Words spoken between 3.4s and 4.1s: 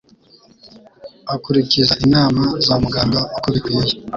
bikwiye,